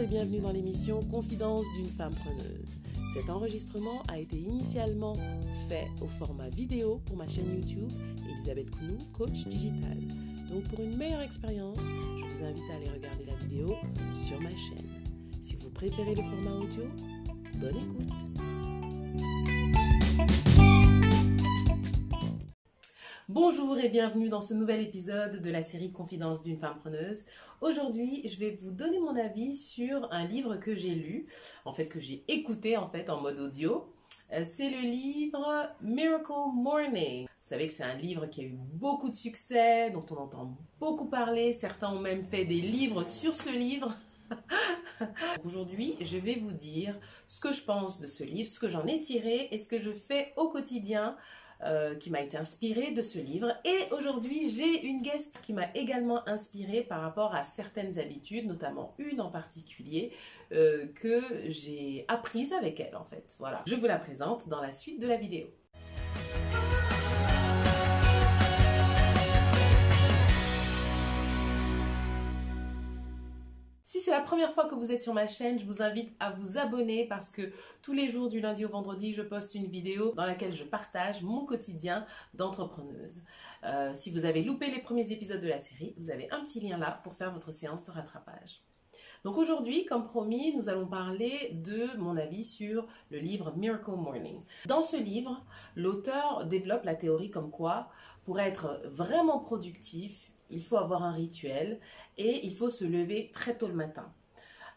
et 0.00 0.06
bienvenue 0.06 0.40
dans 0.40 0.52
l'émission 0.52 1.02
Confidence 1.10 1.66
d'une 1.76 1.90
femme 1.90 2.14
preneuse. 2.14 2.76
Cet 3.12 3.28
enregistrement 3.28 4.02
a 4.08 4.18
été 4.18 4.36
initialement 4.36 5.14
fait 5.68 5.88
au 6.00 6.06
format 6.06 6.48
vidéo 6.48 7.02
pour 7.04 7.16
ma 7.18 7.28
chaîne 7.28 7.54
YouTube 7.54 7.90
Elisabeth 8.30 8.70
Kounou, 8.70 8.96
coach 9.12 9.46
digital. 9.46 9.98
Donc 10.48 10.62
pour 10.68 10.80
une 10.80 10.96
meilleure 10.96 11.20
expérience, 11.20 11.88
je 12.16 12.24
vous 12.24 12.42
invite 12.42 12.64
à 12.72 12.76
aller 12.76 12.88
regarder 12.88 13.24
la 13.26 13.34
vidéo 13.46 13.74
sur 14.12 14.40
ma 14.40 14.54
chaîne. 14.56 14.88
Si 15.40 15.56
vous 15.56 15.70
préférez 15.70 16.14
le 16.14 16.22
format 16.22 16.54
audio, 16.54 16.84
bonne 17.60 17.76
écoute. 17.76 18.59
Bonjour 23.32 23.78
et 23.78 23.88
bienvenue 23.88 24.28
dans 24.28 24.40
ce 24.40 24.54
nouvel 24.54 24.80
épisode 24.80 25.40
de 25.40 25.50
la 25.50 25.62
série 25.62 25.92
Confidence 25.92 26.42
d'une 26.42 26.58
femme 26.58 26.80
preneuse. 26.80 27.26
Aujourd'hui, 27.60 28.26
je 28.26 28.36
vais 28.40 28.50
vous 28.50 28.72
donner 28.72 28.98
mon 28.98 29.14
avis 29.14 29.54
sur 29.54 30.12
un 30.12 30.26
livre 30.26 30.56
que 30.56 30.74
j'ai 30.74 30.96
lu, 30.96 31.28
en 31.64 31.72
fait 31.72 31.86
que 31.86 32.00
j'ai 32.00 32.24
écouté 32.26 32.76
en 32.76 32.88
fait 32.88 33.08
en 33.08 33.20
mode 33.20 33.38
audio. 33.38 33.86
Euh, 34.32 34.42
c'est 34.42 34.68
le 34.68 34.80
livre 34.80 35.46
Miracle 35.80 36.32
Morning. 36.54 37.26
Vous 37.26 37.30
savez 37.38 37.68
que 37.68 37.72
c'est 37.72 37.84
un 37.84 37.94
livre 37.94 38.26
qui 38.26 38.40
a 38.40 38.44
eu 38.46 38.58
beaucoup 38.74 39.10
de 39.10 39.14
succès, 39.14 39.92
dont 39.92 40.04
on 40.10 40.16
entend 40.16 40.58
beaucoup 40.80 41.06
parler. 41.06 41.52
Certains 41.52 41.92
ont 41.92 42.00
même 42.00 42.24
fait 42.24 42.44
des 42.44 42.60
livres 42.60 43.04
sur 43.04 43.32
ce 43.32 43.50
livre. 43.50 43.94
Aujourd'hui, 45.44 45.94
je 46.00 46.18
vais 46.18 46.34
vous 46.34 46.52
dire 46.52 46.98
ce 47.28 47.38
que 47.38 47.52
je 47.52 47.62
pense 47.62 48.00
de 48.00 48.08
ce 48.08 48.24
livre, 48.24 48.48
ce 48.48 48.58
que 48.58 48.68
j'en 48.68 48.88
ai 48.88 49.00
tiré 49.00 49.46
et 49.52 49.58
ce 49.58 49.68
que 49.68 49.78
je 49.78 49.92
fais 49.92 50.32
au 50.36 50.48
quotidien 50.48 51.16
euh, 51.64 51.94
qui 51.94 52.10
m'a 52.10 52.22
été 52.22 52.36
inspirée 52.36 52.92
de 52.92 53.02
ce 53.02 53.18
livre. 53.18 53.54
Et 53.64 53.92
aujourd'hui, 53.92 54.50
j'ai 54.50 54.82
une 54.86 55.02
guest 55.02 55.40
qui 55.42 55.52
m'a 55.52 55.66
également 55.74 56.26
inspirée 56.26 56.82
par 56.82 57.02
rapport 57.02 57.34
à 57.34 57.44
certaines 57.44 57.98
habitudes, 57.98 58.46
notamment 58.46 58.94
une 58.98 59.20
en 59.20 59.30
particulier 59.30 60.12
euh, 60.52 60.86
que 60.94 61.22
j'ai 61.48 62.04
apprise 62.08 62.52
avec 62.52 62.80
elle 62.80 62.96
en 62.96 63.04
fait. 63.04 63.36
Voilà, 63.38 63.62
je 63.66 63.74
vous 63.74 63.86
la 63.86 63.98
présente 63.98 64.48
dans 64.48 64.60
la 64.60 64.72
suite 64.72 65.00
de 65.00 65.06
la 65.06 65.16
vidéo. 65.16 65.46
La 74.20 74.26
première 74.26 74.52
fois 74.52 74.66
que 74.66 74.74
vous 74.74 74.92
êtes 74.92 75.00
sur 75.00 75.14
ma 75.14 75.26
chaîne, 75.26 75.58
je 75.58 75.64
vous 75.64 75.80
invite 75.80 76.14
à 76.20 76.30
vous 76.30 76.58
abonner 76.58 77.06
parce 77.08 77.30
que 77.30 77.50
tous 77.80 77.94
les 77.94 78.10
jours 78.10 78.28
du 78.28 78.38
lundi 78.38 78.66
au 78.66 78.68
vendredi, 78.68 79.14
je 79.14 79.22
poste 79.22 79.54
une 79.54 79.64
vidéo 79.64 80.12
dans 80.14 80.26
laquelle 80.26 80.52
je 80.52 80.62
partage 80.62 81.22
mon 81.22 81.46
quotidien 81.46 82.04
d'entrepreneuse. 82.34 83.22
Euh, 83.64 83.92
si 83.94 84.10
vous 84.10 84.26
avez 84.26 84.42
loupé 84.42 84.70
les 84.70 84.80
premiers 84.82 85.10
épisodes 85.10 85.40
de 85.40 85.48
la 85.48 85.58
série, 85.58 85.94
vous 85.96 86.10
avez 86.10 86.30
un 86.32 86.44
petit 86.44 86.60
lien 86.60 86.76
là 86.76 87.00
pour 87.02 87.14
faire 87.14 87.32
votre 87.32 87.50
séance 87.50 87.86
de 87.86 87.92
rattrapage. 87.92 88.60
Donc 89.24 89.38
aujourd'hui, 89.38 89.86
comme 89.86 90.06
promis, 90.06 90.54
nous 90.54 90.68
allons 90.68 90.86
parler 90.86 91.52
de 91.54 91.96
mon 91.96 92.14
avis 92.14 92.44
sur 92.44 92.86
le 93.10 93.20
livre 93.20 93.54
Miracle 93.56 93.92
Morning. 93.92 94.42
Dans 94.66 94.82
ce 94.82 94.98
livre, 94.98 95.42
l'auteur 95.76 96.44
développe 96.44 96.84
la 96.84 96.94
théorie 96.94 97.30
comme 97.30 97.50
quoi, 97.50 97.88
pour 98.24 98.38
être 98.38 98.82
vraiment 98.84 99.38
productif, 99.38 100.32
il 100.50 100.62
faut 100.62 100.76
avoir 100.76 101.02
un 101.02 101.12
rituel 101.12 101.78
et 102.18 102.44
il 102.44 102.52
faut 102.54 102.70
se 102.70 102.84
lever 102.84 103.30
très 103.32 103.56
tôt 103.56 103.68
le 103.68 103.74
matin. 103.74 104.12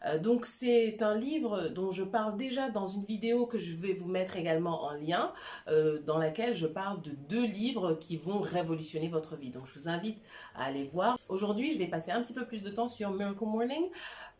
Euh, 0.06 0.18
donc 0.18 0.46
c'est 0.46 1.02
un 1.02 1.16
livre 1.16 1.68
dont 1.68 1.90
je 1.90 2.04
parle 2.04 2.36
déjà 2.36 2.68
dans 2.70 2.86
une 2.86 3.04
vidéo 3.04 3.46
que 3.46 3.58
je 3.58 3.76
vais 3.76 3.92
vous 3.92 4.08
mettre 4.08 4.36
également 4.36 4.84
en 4.84 4.92
lien, 4.92 5.32
euh, 5.68 6.00
dans 6.02 6.18
laquelle 6.18 6.54
je 6.54 6.66
parle 6.66 7.00
de 7.02 7.12
deux 7.28 7.46
livres 7.46 7.94
qui 7.94 8.16
vont 8.16 8.38
révolutionner 8.38 9.08
votre 9.08 9.36
vie. 9.36 9.50
Donc 9.50 9.66
je 9.66 9.78
vous 9.78 9.88
invite 9.88 10.18
à 10.54 10.64
aller 10.64 10.84
voir. 10.84 11.16
Aujourd'hui, 11.28 11.72
je 11.72 11.78
vais 11.78 11.86
passer 11.86 12.12
un 12.12 12.22
petit 12.22 12.34
peu 12.34 12.44
plus 12.44 12.62
de 12.62 12.70
temps 12.70 12.88
sur 12.88 13.10
Miracle 13.10 13.44
Morning 13.44 13.84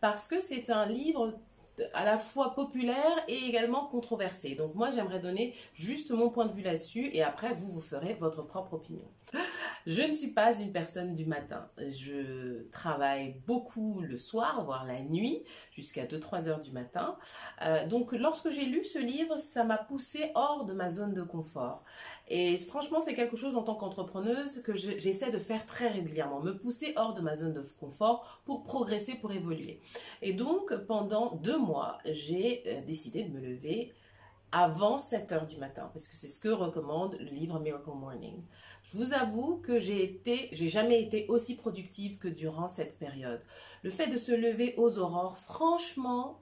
parce 0.00 0.28
que 0.28 0.40
c'est 0.40 0.70
un 0.70 0.86
livre 0.86 1.32
à 1.92 2.04
la 2.04 2.18
fois 2.18 2.54
populaire 2.54 3.24
et 3.28 3.36
également 3.46 3.86
controversé. 3.86 4.54
Donc 4.54 4.74
moi, 4.74 4.90
j'aimerais 4.90 5.20
donner 5.20 5.54
juste 5.72 6.10
mon 6.10 6.30
point 6.30 6.46
de 6.46 6.52
vue 6.52 6.62
là-dessus 6.62 7.10
et 7.12 7.22
après, 7.22 7.54
vous, 7.54 7.70
vous 7.70 7.80
ferez 7.80 8.14
votre 8.14 8.42
propre 8.46 8.74
opinion. 8.74 9.04
Je 9.86 10.02
ne 10.02 10.12
suis 10.12 10.30
pas 10.30 10.58
une 10.58 10.72
personne 10.72 11.12
du 11.12 11.26
matin. 11.26 11.68
Je 11.78 12.62
travaille 12.70 13.36
beaucoup 13.46 14.00
le 14.00 14.16
soir, 14.16 14.64
voire 14.64 14.86
la 14.86 15.00
nuit, 15.00 15.42
jusqu'à 15.72 16.04
2-3 16.04 16.48
heures 16.48 16.60
du 16.60 16.70
matin. 16.72 17.16
Euh, 17.62 17.86
donc 17.86 18.12
lorsque 18.12 18.50
j'ai 18.50 18.64
lu 18.64 18.82
ce 18.82 18.98
livre, 18.98 19.36
ça 19.36 19.64
m'a 19.64 19.78
poussé 19.78 20.30
hors 20.34 20.64
de 20.64 20.72
ma 20.72 20.90
zone 20.90 21.12
de 21.12 21.22
confort. 21.22 21.84
Et 22.28 22.56
franchement, 22.56 23.00
c'est 23.00 23.14
quelque 23.14 23.36
chose 23.36 23.56
en 23.56 23.62
tant 23.62 23.74
qu'entrepreneuse 23.74 24.62
que 24.62 24.72
j'essaie 24.74 25.30
de 25.30 25.38
faire 25.38 25.66
très 25.66 25.88
régulièrement, 25.88 26.40
me 26.40 26.56
pousser 26.56 26.94
hors 26.96 27.12
de 27.12 27.20
ma 27.20 27.36
zone 27.36 27.52
de 27.52 27.62
confort 27.78 28.40
pour 28.46 28.64
progresser, 28.64 29.16
pour 29.16 29.32
évoluer. 29.32 29.80
Et 30.22 30.32
donc, 30.32 30.74
pendant 30.86 31.34
deux 31.36 31.58
mois, 31.64 31.98
j'ai 32.04 32.62
euh, 32.66 32.80
décidé 32.82 33.24
de 33.24 33.32
me 33.32 33.40
lever 33.40 33.92
avant 34.52 34.96
7 34.98 35.32
heures 35.32 35.46
du 35.46 35.56
matin, 35.56 35.90
parce 35.92 36.06
que 36.06 36.16
c'est 36.16 36.28
ce 36.28 36.38
que 36.38 36.48
recommande 36.48 37.16
le 37.18 37.26
livre 37.26 37.58
Miracle 37.58 37.90
Morning. 37.92 38.40
Je 38.84 38.96
vous 38.96 39.12
avoue 39.12 39.56
que 39.56 39.80
j'ai 39.80 40.04
été, 40.04 40.48
j'ai 40.52 40.68
jamais 40.68 41.02
été 41.02 41.26
aussi 41.28 41.56
productive 41.56 42.18
que 42.18 42.28
durant 42.28 42.68
cette 42.68 42.98
période. 42.98 43.40
Le 43.82 43.90
fait 43.90 44.06
de 44.06 44.16
se 44.16 44.30
lever 44.30 44.74
aux 44.76 44.98
aurores, 44.98 45.36
franchement, 45.36 46.38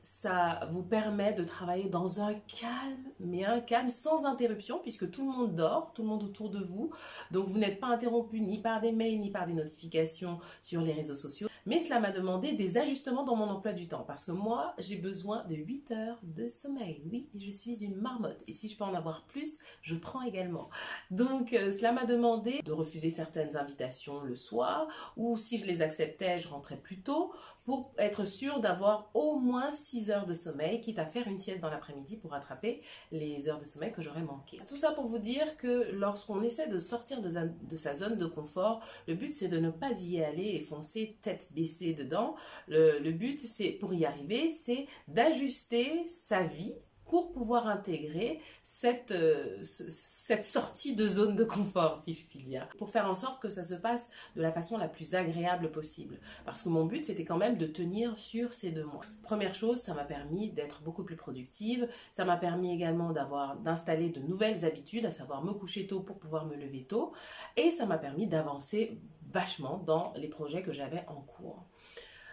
ça 0.00 0.60
vous 0.70 0.84
permet 0.84 1.32
de 1.32 1.42
travailler 1.42 1.88
dans 1.88 2.20
un 2.20 2.34
calme, 2.34 3.10
mais 3.18 3.44
un 3.44 3.58
calme 3.58 3.90
sans 3.90 4.26
interruption, 4.26 4.78
puisque 4.78 5.10
tout 5.10 5.28
le 5.28 5.36
monde 5.36 5.56
dort, 5.56 5.92
tout 5.92 6.02
le 6.02 6.08
monde 6.08 6.22
autour 6.22 6.50
de 6.50 6.62
vous. 6.62 6.92
Donc 7.32 7.48
vous 7.48 7.58
n'êtes 7.58 7.80
pas 7.80 7.88
interrompu 7.88 8.40
ni 8.40 8.58
par 8.58 8.80
des 8.80 8.92
mails, 8.92 9.18
ni 9.18 9.32
par 9.32 9.46
des 9.46 9.54
notifications 9.54 10.38
sur 10.62 10.82
les 10.82 10.92
réseaux 10.92 11.16
sociaux. 11.16 11.48
Mais 11.66 11.80
cela 11.80 11.98
m'a 11.98 12.12
demandé 12.12 12.52
des 12.52 12.78
ajustements 12.78 13.24
dans 13.24 13.34
mon 13.34 13.48
emploi 13.48 13.72
du 13.72 13.88
temps, 13.88 14.04
parce 14.06 14.24
que 14.24 14.32
moi, 14.32 14.74
j'ai 14.78 14.96
besoin 14.96 15.44
de 15.44 15.56
8 15.56 15.90
heures 15.90 16.18
de 16.22 16.48
sommeil. 16.48 17.02
Oui, 17.10 17.28
je 17.36 17.50
suis 17.50 17.84
une 17.84 17.96
marmotte, 17.96 18.42
et 18.46 18.52
si 18.52 18.68
je 18.68 18.76
peux 18.76 18.84
en 18.84 18.94
avoir 18.94 19.24
plus, 19.26 19.58
je 19.82 19.96
prends 19.96 20.22
également. 20.22 20.68
Donc 21.10 21.52
euh, 21.52 21.72
cela 21.72 21.90
m'a 21.90 22.04
demandé 22.04 22.60
de 22.64 22.72
refuser 22.72 23.10
certaines 23.10 23.56
invitations 23.56 24.20
le 24.20 24.36
soir, 24.36 24.86
ou 25.16 25.36
si 25.36 25.58
je 25.58 25.66
les 25.66 25.82
acceptais, 25.82 26.38
je 26.38 26.48
rentrais 26.48 26.76
plus 26.76 27.00
tôt, 27.00 27.32
pour 27.66 27.92
être 27.98 28.24
sûr 28.24 28.60
d'avoir 28.60 29.10
au 29.12 29.38
moins 29.38 29.72
6 29.72 30.10
heures 30.12 30.24
de 30.24 30.32
sommeil, 30.32 30.80
quitte 30.80 31.00
à 31.00 31.04
faire 31.04 31.26
une 31.26 31.38
sieste 31.38 31.60
dans 31.60 31.68
l'après-midi 31.68 32.16
pour 32.16 32.30
rattraper 32.30 32.80
les 33.10 33.48
heures 33.48 33.58
de 33.58 33.64
sommeil 33.64 33.92
que 33.92 34.00
j'aurais 34.00 34.22
manquées. 34.22 34.58
Tout 34.68 34.76
ça 34.76 34.92
pour 34.92 35.06
vous 35.06 35.18
dire 35.18 35.56
que 35.56 35.90
lorsqu'on 35.92 36.42
essaie 36.42 36.68
de 36.68 36.78
sortir 36.78 37.20
de, 37.20 37.28
sa 37.76 37.94
zone 37.94 38.16
de 38.16 38.26
confort, 38.26 38.82
le 39.08 39.14
but 39.14 39.34
c'est 39.34 39.48
de 39.48 39.58
ne 39.58 39.70
pas 39.70 39.90
y 40.00 40.22
aller 40.22 40.52
et 40.54 40.60
foncer 40.60 41.18
tête 41.20 41.50
baissée 41.54 41.92
dedans. 41.92 42.36
Le, 42.68 43.00
le 43.00 43.10
but 43.10 43.38
c'est 43.38 43.72
pour 43.72 43.92
y 43.92 44.06
arriver, 44.06 44.52
c'est 44.52 44.86
d'ajuster 45.08 46.06
sa 46.06 46.44
vie 46.44 46.76
pour 47.06 47.32
pouvoir 47.32 47.68
intégrer 47.68 48.40
cette, 48.62 49.12
euh, 49.12 49.58
cette 49.62 50.44
sortie 50.44 50.96
de 50.96 51.06
zone 51.06 51.36
de 51.36 51.44
confort, 51.44 51.96
si 51.96 52.14
je 52.14 52.26
puis 52.26 52.40
dire, 52.40 52.68
pour 52.78 52.90
faire 52.90 53.08
en 53.08 53.14
sorte 53.14 53.40
que 53.40 53.48
ça 53.48 53.64
se 53.64 53.74
passe 53.74 54.10
de 54.34 54.42
la 54.42 54.52
façon 54.52 54.76
la 54.76 54.88
plus 54.88 55.14
agréable 55.14 55.70
possible. 55.70 56.18
Parce 56.44 56.62
que 56.62 56.68
mon 56.68 56.84
but, 56.84 57.04
c'était 57.04 57.24
quand 57.24 57.36
même 57.36 57.56
de 57.56 57.66
tenir 57.66 58.18
sur 58.18 58.52
ces 58.52 58.70
deux 58.70 58.84
mois. 58.84 59.04
Première 59.22 59.54
chose, 59.54 59.78
ça 59.78 59.94
m'a 59.94 60.04
permis 60.04 60.50
d'être 60.50 60.82
beaucoup 60.82 61.04
plus 61.04 61.16
productive, 61.16 61.88
ça 62.10 62.24
m'a 62.24 62.36
permis 62.36 62.74
également 62.74 63.12
d'installer 63.12 64.10
de 64.10 64.20
nouvelles 64.20 64.64
habitudes, 64.64 65.06
à 65.06 65.10
savoir 65.10 65.44
me 65.44 65.52
coucher 65.52 65.86
tôt 65.86 66.00
pour 66.00 66.18
pouvoir 66.18 66.46
me 66.46 66.56
lever 66.56 66.84
tôt, 66.84 67.12
et 67.56 67.70
ça 67.70 67.86
m'a 67.86 67.98
permis 67.98 68.26
d'avancer 68.26 68.98
vachement 69.30 69.78
dans 69.78 70.12
les 70.16 70.28
projets 70.28 70.62
que 70.62 70.72
j'avais 70.72 71.04
en 71.08 71.20
cours. 71.20 71.64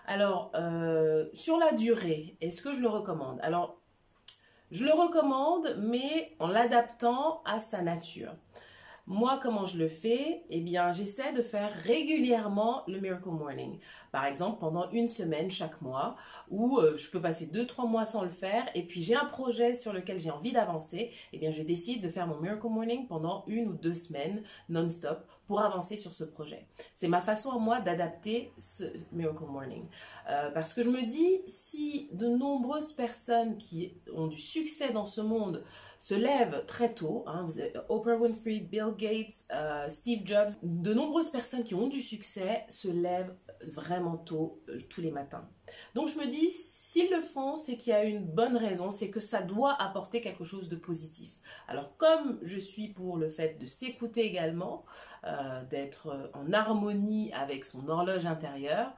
Alors, 0.06 0.52
euh, 0.56 1.30
sur 1.34 1.58
la 1.58 1.72
durée, 1.74 2.36
est-ce 2.42 2.62
que 2.62 2.74
je 2.74 2.82
le 2.82 2.90
recommande? 2.90 3.40
Je 4.74 4.86
le 4.86 4.92
recommande, 4.92 5.78
mais 5.78 6.36
en 6.40 6.48
l'adaptant 6.48 7.44
à 7.46 7.60
sa 7.60 7.84
nature. 7.84 8.34
Moi, 9.06 9.40
comment 9.40 9.68
je 9.68 9.78
le 9.78 9.88
fais? 9.88 10.46
Eh 10.50 10.62
bien, 10.62 10.92
j'essaie 10.92 11.32
de 11.34 11.44
faire 11.44 11.70
régulièrement 11.84 12.82
le 12.88 13.00
Miracle 13.00 13.30
Morning. 13.30 13.78
Par 14.12 14.26
exemple, 14.26 14.60
pendant 14.60 14.90
une 14.90 15.08
semaine 15.08 15.52
chaque 15.52 15.82
mois, 15.84 16.16
où 16.50 16.80
euh, 16.80 16.98
je 16.98 17.12
peux 17.12 17.22
passer 17.22 17.48
deux, 17.48 17.68
trois 17.68 17.86
mois 17.86 18.08
sans 18.08 18.24
le 18.24 18.30
faire, 18.30 18.68
et 18.74 18.82
puis 18.82 19.04
j'ai 19.04 19.14
un 19.14 19.26
projet 19.26 19.76
sur 19.76 19.94
lequel 19.94 20.20
j'ai 20.20 20.32
envie 20.32 20.54
d'avancer, 20.54 21.12
eh 21.34 21.38
bien, 21.38 21.52
je 21.52 21.62
décide 21.62 22.02
de 22.02 22.10
faire 22.10 22.26
mon 22.26 22.40
Miracle 22.40 22.68
Morning 22.68 23.06
pendant 23.06 23.44
une 23.46 23.68
ou 23.68 23.74
deux 23.76 23.94
semaines 23.94 24.42
non-stop 24.70 25.24
pour 25.48 25.62
avancer 25.62 25.98
sur 25.98 26.14
ce 26.14 26.24
projet. 26.24 26.66
C'est 26.94 27.08
ma 27.08 27.22
façon 27.22 27.52
à 27.52 27.60
moi 27.60 27.82
d'adapter 27.82 28.52
ce 28.58 28.86
Miracle 29.12 29.46
Morning. 29.46 29.86
Euh, 30.30 30.52
parce 30.52 30.74
que 30.74 30.82
je 30.82 30.90
me 30.90 31.06
dis, 31.06 31.42
si 31.46 32.10
de 32.14 32.28
nombreuses 32.28 32.94
personnes 32.94 33.58
qui 33.58 33.94
ont 34.14 34.28
du 34.28 34.38
succès 34.38 34.92
dans 34.92 35.06
ce 35.06 35.22
monde 35.22 35.64
se 36.00 36.16
lèvent 36.16 36.66
très 36.66 36.94
tôt, 36.94 37.24
hein, 37.28 37.46
Oprah 37.90 38.16
Winfrey, 38.16 38.60
Bill 38.60 38.94
Gates, 38.98 39.46
euh, 39.54 39.88
Steve 39.90 40.22
Jobs, 40.26 40.52
de 40.62 40.94
nombreuses 40.94 41.30
personnes 41.30 41.64
qui 41.64 41.76
ont 41.76 41.88
du 41.88 42.02
succès 42.02 42.66
se 42.68 42.90
lèvent 42.90 43.34
vraiment 43.72 44.18
tôt 44.18 44.62
euh, 44.70 44.80
tous 44.90 45.02
les 45.02 45.12
matins. 45.12 45.48
Donc 45.96 46.10
je 46.10 46.18
me 46.18 46.28
dis, 46.28 46.50
s'ils 46.50 47.10
le 47.12 47.22
font, 47.22 47.56
c'est 47.56 47.78
qu'il 47.78 47.92
y 47.92 47.96
a 47.96 48.04
une 48.04 48.26
bonne 48.26 48.58
raison, 48.58 48.92
c'est 48.92 49.10
que 49.10 49.20
ça 49.20 49.42
doit 49.42 49.82
apporter 49.82 50.22
quelque 50.22 50.44
chose 50.44 50.70
de 50.70 50.76
positif. 50.76 51.40
Alors 51.68 51.96
comme 51.98 52.40
je 52.42 52.58
suis 52.58 52.90
pour 52.90 53.18
le 53.18 53.30
fait 53.30 53.60
de 53.60 53.66
s'écouter 53.66 54.26
également, 54.26 54.86
euh, 55.26 55.64
d'être 55.66 56.32
en 56.34 56.52
harmonie 56.52 57.32
avec 57.34 57.66
son 57.66 57.88
horloge 57.88 58.26
intérieure, 58.26 58.94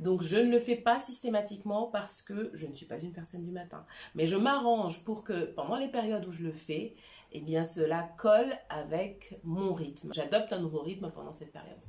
Donc 0.00 0.22
je 0.22 0.36
ne 0.36 0.50
le 0.50 0.58
fais 0.58 0.76
pas 0.76 0.98
systématiquement 0.98 1.86
parce 1.86 2.22
que 2.22 2.50
je 2.54 2.66
ne 2.66 2.72
suis 2.72 2.86
pas 2.86 2.98
une 2.98 3.12
personne 3.12 3.42
du 3.42 3.50
matin. 3.50 3.84
Mais 4.14 4.26
je 4.26 4.36
m'arrange 4.36 5.04
pour 5.04 5.24
que 5.24 5.44
pendant 5.44 5.76
les 5.76 5.88
périodes 5.88 6.26
où 6.26 6.32
je 6.32 6.42
le 6.42 6.52
fais, 6.52 6.94
eh 7.32 7.40
bien 7.40 7.64
cela 7.66 8.10
colle 8.16 8.52
avec 8.70 9.38
mon 9.44 9.74
rythme. 9.74 10.10
J'adopte 10.12 10.52
un 10.54 10.60
nouveau 10.60 10.80
rythme 10.80 11.10
pendant 11.10 11.32
cette 11.32 11.52
période. 11.52 11.84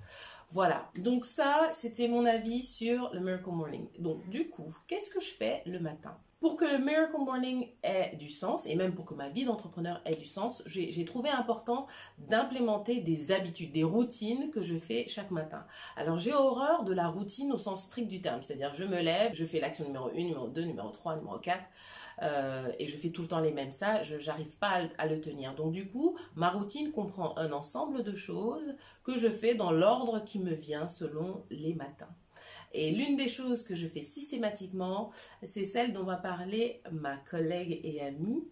Voilà, 0.51 0.91
donc 0.97 1.25
ça, 1.25 1.69
c'était 1.71 2.07
mon 2.07 2.25
avis 2.25 2.63
sur 2.63 3.11
le 3.13 3.21
Miracle 3.21 3.49
Morning. 3.51 3.87
Donc 3.99 4.27
du 4.29 4.49
coup, 4.49 4.71
qu'est-ce 4.87 5.09
que 5.09 5.21
je 5.21 5.31
fais 5.31 5.63
le 5.65 5.79
matin? 5.79 6.17
Pour 6.41 6.57
que 6.57 6.65
le 6.65 6.79
Miracle 6.79 7.17
Morning 7.19 7.67
ait 7.83 8.15
du 8.17 8.27
sens, 8.27 8.65
et 8.65 8.75
même 8.75 8.95
pour 8.95 9.05
que 9.05 9.13
ma 9.13 9.29
vie 9.29 9.45
d'entrepreneur 9.45 10.01
ait 10.05 10.15
du 10.15 10.25
sens, 10.25 10.63
j'ai 10.65 11.05
trouvé 11.05 11.29
important 11.29 11.87
d'implémenter 12.17 12.99
des 12.99 13.31
habitudes, 13.31 13.71
des 13.71 13.83
routines 13.83 14.49
que 14.49 14.63
je 14.63 14.75
fais 14.75 15.07
chaque 15.07 15.29
matin. 15.29 15.63
Alors 15.95 16.17
j'ai 16.17 16.33
horreur 16.33 16.83
de 16.83 16.93
la 16.93 17.07
routine 17.07 17.53
au 17.53 17.57
sens 17.57 17.85
strict 17.85 18.07
du 18.07 18.21
terme, 18.21 18.41
c'est-à-dire 18.41 18.73
je 18.73 18.83
me 18.83 19.01
lève, 19.01 19.33
je 19.33 19.45
fais 19.45 19.59
l'action 19.59 19.85
numéro 19.85 20.09
1, 20.09 20.13
numéro 20.13 20.47
2, 20.47 20.63
numéro 20.63 20.89
3, 20.89 21.17
numéro 21.17 21.37
4, 21.37 21.63
euh, 22.23 22.71
et 22.79 22.87
je 22.87 22.97
fais 22.97 23.11
tout 23.11 23.21
le 23.21 23.27
temps 23.27 23.39
les 23.39 23.51
mêmes 23.51 23.71
ça, 23.71 24.01
je 24.01 24.15
n'arrive 24.25 24.57
pas 24.57 24.81
à, 24.97 25.05
le 25.05 25.21
tenir. 25.21 25.53
Donc 25.53 25.71
du 25.71 25.87
coup, 25.89 26.17
ma 26.35 26.49
routine 26.49 26.91
comprend 26.91 27.37
un 27.37 27.51
ensemble 27.51 28.01
de 28.01 28.15
choses 28.15 28.73
que 29.03 29.15
je 29.15 29.27
fais 29.27 29.53
dans 29.53 29.71
l'ordre 29.71 30.23
qui 30.25 30.39
me 30.39 30.53
vient 30.53 30.87
selon 30.87 31.43
les 31.51 31.75
matins. 31.75 32.09
Et 32.73 32.91
l'une 32.91 33.17
des 33.17 33.27
choses 33.27 33.63
que 33.63 33.75
je 33.75 33.87
fais 33.87 34.01
systématiquement, 34.01 35.11
c'est 35.43 35.65
celle 35.65 35.91
dont 35.91 36.03
va 36.03 36.17
parler 36.17 36.81
ma 36.91 37.17
collègue 37.17 37.81
et 37.83 38.01
amie 38.01 38.47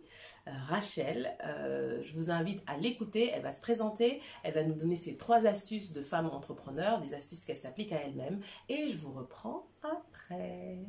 euh, 0.48 0.52
Rachel. 0.68 1.36
Euh, 1.46 2.02
je 2.04 2.14
vous 2.14 2.32
invite 2.32 2.62
à 2.68 2.78
l'écouter. 2.78 3.32
Elle 3.34 3.44
va 3.44 3.52
se 3.52 3.62
présenter. 3.62 4.22
Elle 4.44 4.54
va 4.54 4.64
nous 4.64 4.76
donner 4.76 4.96
ses 4.96 5.18
trois 5.18 5.48
astuces 5.48 5.94
de 5.94 6.02
femme 6.02 6.28
entrepreneur, 6.28 7.00
des 7.00 7.14
astuces 7.14 7.46
qu'elle 7.46 7.58
s'applique 7.58 7.92
à 7.92 8.02
elle-même. 8.02 8.40
Et 8.68 8.90
je 8.90 8.98
vous 8.98 9.12
reprends 9.12 9.68
après. 9.84 10.80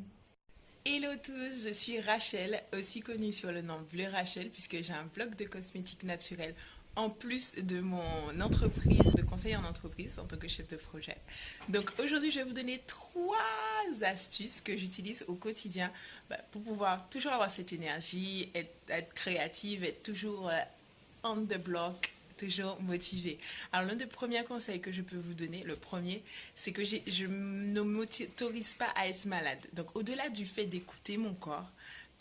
Hello 0.83 1.09
tous, 1.21 1.67
je 1.67 1.71
suis 1.71 1.99
Rachel, 1.99 2.59
aussi 2.73 3.01
connue 3.01 3.31
sur 3.31 3.51
le 3.51 3.61
nom 3.61 3.79
Bleu 3.91 4.05
Rachel, 4.11 4.49
puisque 4.49 4.81
j'ai 4.81 4.93
un 4.93 5.05
blog 5.13 5.35
de 5.35 5.45
cosmétiques 5.45 6.03
naturels 6.03 6.55
en 6.95 7.09
plus 7.09 7.55
de 7.55 7.79
mon 7.79 8.39
entreprise, 8.41 9.13
de 9.15 9.21
conseil 9.21 9.55
en 9.55 9.63
entreprise 9.63 10.19
en 10.19 10.25
tant 10.25 10.37
que 10.37 10.47
chef 10.47 10.67
de 10.67 10.75
projet. 10.75 11.15
Donc 11.69 11.91
aujourd'hui, 11.99 12.31
je 12.31 12.39
vais 12.39 12.45
vous 12.45 12.53
donner 12.53 12.81
trois 12.87 13.37
astuces 14.01 14.61
que 14.61 14.75
j'utilise 14.75 15.23
au 15.27 15.35
quotidien 15.35 15.91
bah, 16.29 16.37
pour 16.51 16.61
pouvoir 16.61 17.07
toujours 17.09 17.31
avoir 17.31 17.49
cette 17.49 17.71
énergie, 17.73 18.49
être, 18.53 19.13
créative, 19.13 19.83
être 19.83 20.03
toujours 20.03 20.49
euh, 20.49 20.59
on 21.23 21.37
the 21.45 21.57
block, 21.57 22.11
toujours 22.37 22.81
motivée. 22.81 23.37
Alors 23.71 23.87
l'un 23.87 23.95
des 23.95 24.05
premiers 24.05 24.43
conseils 24.43 24.81
que 24.81 24.91
je 24.91 25.01
peux 25.01 25.17
vous 25.17 25.33
donner, 25.33 25.63
le 25.63 25.75
premier, 25.75 26.23
c'est 26.55 26.71
que 26.71 26.83
je 26.83 27.25
ne 27.25 27.81
m'autorise 27.81 28.73
pas 28.73 28.89
à 28.95 29.07
être 29.07 29.25
malade. 29.25 29.59
Donc 29.73 29.95
au-delà 29.95 30.29
du 30.29 30.45
fait 30.45 30.65
d'écouter 30.65 31.17
mon 31.17 31.33
corps, 31.33 31.69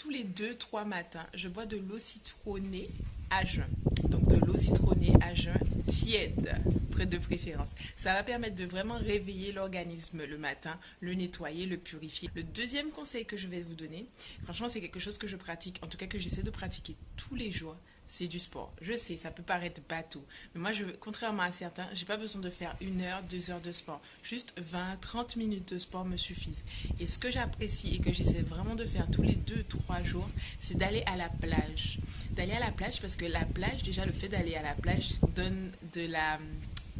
tous 0.01 0.09
les 0.09 0.25
deux, 0.25 0.55
trois 0.55 0.87
matins, 0.87 1.27
je 1.35 1.49
bois 1.49 1.67
de 1.67 1.77
l'eau 1.77 1.99
citronnée 1.99 2.89
à 3.29 3.45
jeun. 3.45 3.69
Donc 4.09 4.27
de 4.29 4.37
l'eau 4.47 4.57
citronnée 4.57 5.13
à 5.21 5.35
jeun 5.35 5.59
tiède, 5.91 6.57
près 6.91 7.05
de 7.05 7.19
préférence. 7.19 7.69
Ça 7.99 8.15
va 8.15 8.23
permettre 8.23 8.57
de 8.57 8.65
vraiment 8.65 8.97
réveiller 8.97 9.53
l'organisme 9.53 10.25
le 10.25 10.39
matin, 10.39 10.79
le 11.01 11.13
nettoyer, 11.13 11.67
le 11.67 11.77
purifier. 11.77 12.31
Le 12.35 12.43
deuxième 12.43 12.91
conseil 12.91 13.27
que 13.27 13.37
je 13.37 13.47
vais 13.47 13.61
vous 13.61 13.75
donner, 13.75 14.07
franchement 14.45 14.71
c'est 14.71 14.81
quelque 14.81 15.01
chose 15.01 15.19
que 15.19 15.29
je 15.29 15.37
pratique, 15.37 15.79
en 15.83 15.87
tout 15.87 15.99
cas 15.99 16.07
que 16.07 16.19
j'essaie 16.19 16.43
de 16.43 16.51
pratiquer 16.51 16.97
tous 17.19 17.35
les 17.35 17.53
jours, 17.53 17.77
c'est 18.11 18.27
du 18.27 18.39
sport. 18.39 18.73
Je 18.83 18.95
sais, 18.95 19.17
ça 19.17 19.31
peut 19.31 19.43
paraître 19.43 19.81
bateau, 19.89 20.23
mais 20.55 20.61
moi, 20.61 20.73
je, 20.73 20.85
contrairement 21.01 21.45
à 21.45 21.53
certains, 21.53 21.87
j'ai 21.95 22.05
pas 22.05 22.17
besoin 22.17 22.43
de 22.43 22.51
faire 22.51 22.77
une 22.81 23.01
heure, 23.03 23.23
deux 23.23 23.51
heures 23.51 23.61
de 23.61 23.73
sport. 23.73 24.01
Juste 24.23 24.53
20, 24.61 25.01
30 25.01 25.37
minutes 25.37 25.73
de 25.73 25.79
sport 25.79 26.05
me 26.05 26.17
suffisent. 26.17 26.65
Et 26.99 27.07
ce 27.07 27.19
que 27.19 27.31
j'apprécie 27.31 27.95
et 27.95 27.99
que 28.01 28.13
j'essaie 28.13 28.43
vraiment 28.43 28.75
de 28.75 28.85
faire 28.85 29.09
tous 29.11 29.23
les 29.23 29.37
deux, 29.37 29.63
trois 29.63 30.03
jours, 30.03 30.29
c'est 30.61 30.77
d'aller 30.77 31.05
à 31.07 31.17
la 31.17 31.29
plage. 31.29 31.99
D'aller 32.33 32.53
à 32.53 32.61
la 32.61 32.73
plage 32.73 33.01
parce 33.01 33.17
que 33.17 33.25
la 33.25 33.45
plage, 33.45 33.83
déjà, 33.85 34.05
le 34.05 34.13
fait 34.13 34.29
d'aller 34.29 34.57
à 34.57 34.63
la 34.63 34.75
plage 34.75 35.15
donne 35.35 35.71
de 35.95 36.07
la 36.07 36.39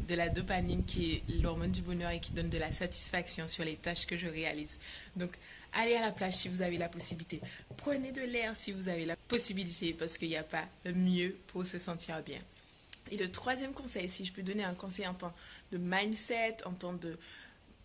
de 0.07 0.15
la 0.15 0.29
dopamine 0.29 0.83
qui 0.83 1.13
est 1.13 1.41
l'hormone 1.41 1.71
du 1.71 1.81
bonheur 1.81 2.11
et 2.11 2.19
qui 2.19 2.31
donne 2.31 2.49
de 2.49 2.57
la 2.57 2.71
satisfaction 2.71 3.47
sur 3.47 3.63
les 3.63 3.75
tâches 3.75 4.05
que 4.07 4.17
je 4.17 4.27
réalise. 4.27 4.71
Donc, 5.15 5.31
allez 5.73 5.95
à 5.95 6.01
la 6.01 6.11
plage 6.11 6.35
si 6.35 6.49
vous 6.49 6.61
avez 6.61 6.77
la 6.77 6.89
possibilité. 6.89 7.41
Prenez 7.77 8.11
de 8.11 8.21
l'air 8.21 8.55
si 8.55 8.71
vous 8.71 8.87
avez 8.87 9.05
la 9.05 9.15
possibilité 9.15 9.93
parce 9.93 10.17
qu'il 10.17 10.29
n'y 10.29 10.37
a 10.37 10.43
pas 10.43 10.65
mieux 10.85 11.35
pour 11.47 11.65
se 11.65 11.79
sentir 11.79 12.21
bien. 12.23 12.39
Et 13.11 13.17
le 13.17 13.29
troisième 13.31 13.73
conseil, 13.73 14.09
si 14.09 14.25
je 14.25 14.31
peux 14.31 14.43
donner 14.43 14.63
un 14.63 14.73
conseil 14.73 15.07
en 15.07 15.13
temps 15.13 15.33
de 15.71 15.77
mindset, 15.77 16.57
en 16.65 16.71
temps 16.71 16.93
de 16.93 17.17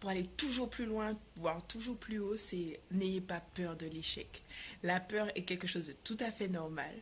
pour 0.00 0.10
aller 0.10 0.28
toujours 0.36 0.68
plus 0.68 0.84
loin, 0.84 1.16
voire 1.36 1.66
toujours 1.66 1.96
plus 1.96 2.18
haut, 2.18 2.36
c'est 2.36 2.78
n'ayez 2.90 3.22
pas 3.22 3.40
peur 3.54 3.76
de 3.76 3.86
l'échec. 3.86 4.42
La 4.82 5.00
peur 5.00 5.28
est 5.34 5.42
quelque 5.42 5.66
chose 5.66 5.86
de 5.86 5.94
tout 6.04 6.18
à 6.20 6.30
fait 6.30 6.48
normal, 6.48 6.92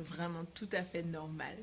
vraiment 0.00 0.44
tout 0.54 0.68
à 0.72 0.82
fait 0.82 1.02
normal, 1.02 1.56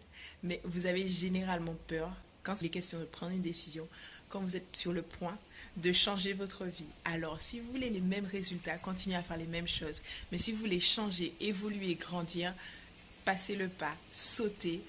mais 0.44 0.62
vous 0.64 0.86
avez 0.86 1.08
généralement 1.08 1.76
peur 1.88 2.12
quand 2.44 2.56
il 2.62 2.68
est 2.68 2.70
question 2.70 3.00
de 3.00 3.06
prendre 3.06 3.32
une 3.32 3.42
décision, 3.42 3.88
quand 4.30 4.40
vous 4.40 4.56
êtes 4.56 4.76
sur 4.76 4.94
le 4.94 5.02
point 5.02 5.38
de 5.78 5.92
changer 5.92 6.34
votre 6.34 6.66
vie. 6.66 6.86
Alors, 7.04 7.40
si 7.42 7.60
vous 7.60 7.72
voulez 7.72 7.90
les 7.90 8.02
mêmes 8.02 8.26
résultats, 8.26 8.78
continuez 8.78 9.18
à 9.18 9.24
faire 9.24 9.38
les 9.38 9.46
mêmes 9.46 9.68
choses. 9.68 10.02
Mais 10.32 10.38
si 10.38 10.52
vous 10.52 10.60
voulez 10.60 10.80
changer, 10.80 11.34
évoluer, 11.40 11.96
grandir, 11.96 12.54
passez 13.24 13.56
le 13.56 13.68
pas, 13.68 13.94
sautez, 14.14 14.82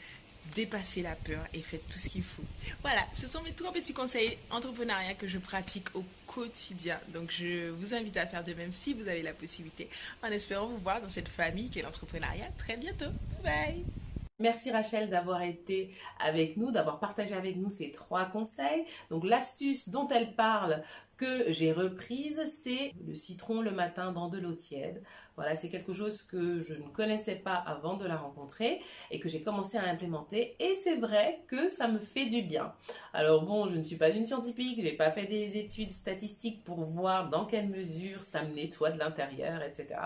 dépassez 0.54 1.02
la 1.02 1.14
peur 1.14 1.44
et 1.52 1.60
faites 1.60 1.86
tout 1.88 1.98
ce 1.98 2.08
qu'il 2.08 2.22
faut. 2.22 2.44
Voilà, 2.82 3.04
ce 3.14 3.26
sont 3.26 3.42
mes 3.42 3.52
trois 3.52 3.72
petits 3.72 3.94
conseils 3.94 4.36
entrepreneuriat 4.50 5.14
que 5.14 5.26
je 5.26 5.38
pratique 5.38 5.94
au 5.94 6.04
quotidien. 6.26 6.98
Donc, 7.08 7.32
je 7.32 7.70
vous 7.70 7.94
invite 7.94 8.16
à 8.16 8.26
faire 8.26 8.44
de 8.44 8.54
même 8.54 8.72
si 8.72 8.94
vous 8.94 9.08
avez 9.08 9.22
la 9.22 9.32
possibilité, 9.32 9.88
en 10.22 10.28
espérant 10.28 10.66
vous 10.66 10.78
voir 10.78 11.00
dans 11.00 11.08
cette 11.08 11.28
famille 11.28 11.68
qui 11.68 11.80
est 11.80 11.82
l'entrepreneuriat 11.82 12.50
très 12.58 12.76
bientôt. 12.76 13.10
Bye 13.42 13.74
bye 13.74 14.05
Merci 14.38 14.70
Rachel 14.70 15.08
d'avoir 15.08 15.40
été 15.40 15.94
avec 16.20 16.58
nous, 16.58 16.70
d'avoir 16.70 17.00
partagé 17.00 17.34
avec 17.34 17.56
nous 17.56 17.70
ces 17.70 17.90
trois 17.90 18.26
conseils. 18.26 18.84
Donc 19.08 19.24
l'astuce 19.24 19.88
dont 19.88 20.08
elle 20.08 20.34
parle 20.34 20.82
que 21.16 21.50
j'ai 21.50 21.72
reprise, 21.72 22.42
c'est 22.46 22.92
le 23.06 23.14
citron 23.14 23.60
le 23.60 23.70
matin 23.70 24.12
dans 24.12 24.28
de 24.28 24.38
l'eau 24.38 24.52
tiède. 24.52 25.02
Voilà, 25.36 25.54
c'est 25.54 25.68
quelque 25.68 25.92
chose 25.92 26.22
que 26.22 26.60
je 26.60 26.74
ne 26.74 26.88
connaissais 26.88 27.36
pas 27.36 27.54
avant 27.54 27.96
de 27.96 28.06
la 28.06 28.16
rencontrer 28.16 28.80
et 29.10 29.20
que 29.20 29.28
j'ai 29.28 29.42
commencé 29.42 29.76
à 29.76 29.84
implémenter. 29.84 30.56
Et 30.60 30.74
c'est 30.74 30.96
vrai 30.96 31.42
que 31.46 31.68
ça 31.68 31.88
me 31.88 31.98
fait 31.98 32.26
du 32.26 32.42
bien. 32.42 32.72
Alors 33.12 33.44
bon, 33.44 33.68
je 33.68 33.76
ne 33.76 33.82
suis 33.82 33.96
pas 33.96 34.10
une 34.10 34.24
scientifique, 34.24 34.80
j'ai 34.80 34.96
pas 34.96 35.10
fait 35.10 35.26
des 35.26 35.58
études 35.58 35.90
statistiques 35.90 36.64
pour 36.64 36.84
voir 36.84 37.28
dans 37.28 37.44
quelle 37.44 37.68
mesure 37.68 38.22
ça 38.24 38.42
me 38.44 38.54
nettoie 38.54 38.90
de 38.90 38.98
l'intérieur, 38.98 39.62
etc. 39.62 40.00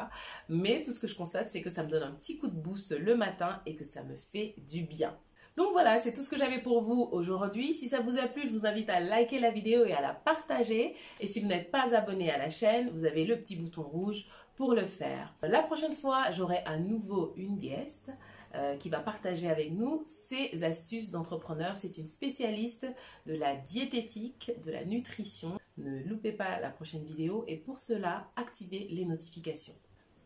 Mais 0.48 0.82
tout 0.82 0.92
ce 0.92 1.00
que 1.00 1.06
je 1.06 1.14
constate, 1.14 1.48
c'est 1.48 1.62
que 1.62 1.70
ça 1.70 1.84
me 1.84 1.90
donne 1.90 2.02
un 2.02 2.12
petit 2.12 2.38
coup 2.38 2.48
de 2.48 2.56
boost 2.56 2.98
le 2.98 3.16
matin 3.16 3.62
et 3.66 3.76
que 3.76 3.84
ça 3.84 4.02
me 4.02 4.16
fait 4.16 4.54
du 4.66 4.82
bien. 4.82 5.16
Donc 5.56 5.72
voilà, 5.72 5.98
c'est 5.98 6.12
tout 6.12 6.22
ce 6.22 6.30
que 6.30 6.38
j'avais 6.38 6.60
pour 6.60 6.82
vous 6.82 7.08
aujourd'hui. 7.12 7.74
Si 7.74 7.88
ça 7.88 8.00
vous 8.00 8.18
a 8.18 8.26
plu, 8.26 8.46
je 8.46 8.52
vous 8.52 8.66
invite 8.66 8.88
à 8.88 9.00
liker 9.00 9.40
la 9.40 9.50
vidéo 9.50 9.84
et 9.84 9.92
à 9.92 10.00
la 10.00 10.14
partager. 10.14 10.94
Et 11.20 11.26
si 11.26 11.40
vous 11.40 11.48
n'êtes 11.48 11.70
pas 11.70 11.94
abonné 11.94 12.30
à 12.30 12.38
la 12.38 12.48
chaîne, 12.48 12.90
vous 12.90 13.04
avez 13.04 13.24
le 13.24 13.38
petit 13.38 13.56
bouton 13.56 13.82
rouge 13.82 14.26
pour 14.56 14.74
le 14.74 14.84
faire. 14.84 15.34
La 15.42 15.62
prochaine 15.62 15.94
fois, 15.94 16.30
j'aurai 16.30 16.58
à 16.66 16.78
nouveau 16.78 17.32
une 17.36 17.58
guest 17.58 18.12
euh, 18.54 18.76
qui 18.76 18.88
va 18.88 19.00
partager 19.00 19.48
avec 19.48 19.72
nous 19.72 20.02
ses 20.06 20.64
astuces 20.64 21.10
d'entrepreneur. 21.10 21.76
C'est 21.76 21.98
une 21.98 22.06
spécialiste 22.06 22.86
de 23.26 23.34
la 23.34 23.56
diététique, 23.56 24.52
de 24.64 24.70
la 24.70 24.84
nutrition. 24.84 25.58
Ne 25.78 26.02
loupez 26.02 26.32
pas 26.32 26.60
la 26.60 26.70
prochaine 26.70 27.04
vidéo 27.04 27.44
et 27.48 27.56
pour 27.56 27.78
cela, 27.78 28.28
activez 28.36 28.88
les 28.90 29.04
notifications. 29.04 29.74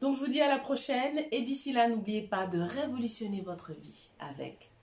Donc 0.01 0.17
je 0.17 0.21
vous 0.21 0.29
dis 0.29 0.41
à 0.41 0.49
la 0.49 0.59
prochaine 0.59 1.21
et 1.31 1.43
d'ici 1.43 1.73
là, 1.73 1.89
n'oubliez 1.89 2.23
pas 2.23 2.47
de 2.47 2.59
révolutionner 2.59 3.41
votre 3.41 3.73
vie 3.73 4.09
avec 4.19 4.74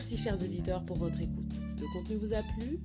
Merci 0.00 0.16
chers 0.16 0.42
auditeurs 0.42 0.82
pour 0.86 0.96
votre 0.96 1.20
écoute. 1.20 1.60
Le 1.78 1.86
contenu 1.92 2.16
vous 2.16 2.32
a 2.32 2.42
plu? 2.42 2.80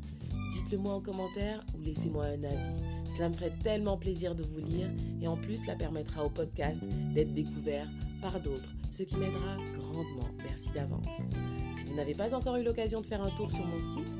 Dites-le 0.51 0.77
moi 0.77 0.95
en 0.95 0.99
commentaire 0.99 1.63
ou 1.73 1.81
laissez-moi 1.81 2.25
un 2.25 2.43
avis. 2.43 2.81
Cela 3.09 3.29
me 3.29 3.33
ferait 3.33 3.53
tellement 3.63 3.95
plaisir 3.95 4.35
de 4.35 4.43
vous 4.43 4.57
lire 4.57 4.91
et 5.21 5.27
en 5.29 5.37
plus 5.37 5.63
cela 5.63 5.77
permettra 5.77 6.25
au 6.25 6.29
podcast 6.29 6.83
d'être 7.13 7.33
découvert 7.33 7.87
par 8.21 8.41
d'autres, 8.41 8.75
ce 8.89 9.03
qui 9.03 9.15
m'aidera 9.15 9.55
grandement. 9.77 10.27
Merci 10.43 10.73
d'avance. 10.73 11.31
Si 11.71 11.85
vous 11.85 11.95
n'avez 11.95 12.15
pas 12.15 12.35
encore 12.35 12.57
eu 12.57 12.63
l'occasion 12.63 12.99
de 12.99 13.05
faire 13.05 13.23
un 13.23 13.31
tour 13.31 13.49
sur 13.49 13.65
mon 13.65 13.79
site, 13.79 14.19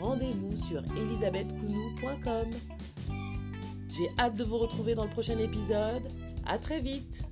rendez-vous 0.00 0.56
sur 0.56 0.84
elisabethcounou.com. 0.98 2.48
J'ai 3.88 4.08
hâte 4.20 4.36
de 4.36 4.44
vous 4.44 4.58
retrouver 4.58 4.94
dans 4.94 5.04
le 5.04 5.10
prochain 5.10 5.40
épisode. 5.40 6.06
À 6.46 6.58
très 6.58 6.80
vite 6.80 7.24